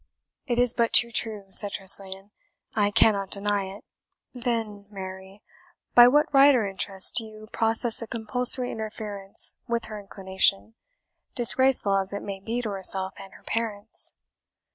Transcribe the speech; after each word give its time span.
"It 0.47 0.57
is 0.57 0.73
but 0.73 0.93
too 0.93 1.11
true," 1.11 1.45
said 1.51 1.73
Tressilian; 1.73 2.31
"I 2.73 2.89
cannot 2.89 3.29
deny 3.29 3.65
it." 3.65 3.85
"Then, 4.33 4.87
marry, 4.89 5.43
by 5.93 6.07
what 6.07 6.25
right 6.33 6.55
or 6.55 6.65
interest 6.65 7.17
do 7.17 7.25
you 7.27 7.47
process 7.51 8.01
a 8.01 8.07
compulsory 8.07 8.71
interference 8.71 9.53
with 9.67 9.85
her 9.85 9.99
inclination, 9.99 10.73
disgraceful 11.35 11.97
as 11.97 12.13
it 12.13 12.23
may 12.23 12.39
be 12.39 12.63
to 12.63 12.71
herself 12.71 13.13
and 13.19 13.31
to 13.33 13.37
her 13.37 13.43
parents? 13.43 14.15